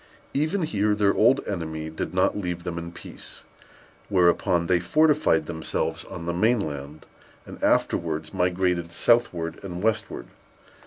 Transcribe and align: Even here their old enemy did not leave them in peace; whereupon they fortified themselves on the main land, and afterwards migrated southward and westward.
Even 0.33 0.63
here 0.63 0.95
their 0.95 1.13
old 1.13 1.47
enemy 1.47 1.91
did 1.91 2.11
not 2.11 2.35
leave 2.35 2.63
them 2.63 2.79
in 2.79 2.91
peace; 2.91 3.43
whereupon 4.09 4.65
they 4.65 4.79
fortified 4.79 5.45
themselves 5.45 6.05
on 6.05 6.25
the 6.25 6.33
main 6.33 6.59
land, 6.59 7.05
and 7.45 7.63
afterwards 7.63 8.33
migrated 8.33 8.91
southward 8.91 9.63
and 9.63 9.83
westward. 9.83 10.25